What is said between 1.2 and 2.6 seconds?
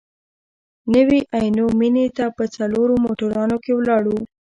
عینو مېنې ته په